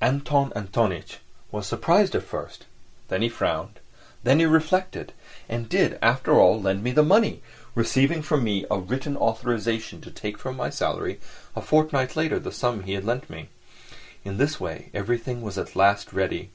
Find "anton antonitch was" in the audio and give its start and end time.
0.00-1.66